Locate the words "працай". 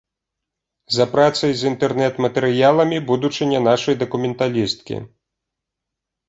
1.15-1.51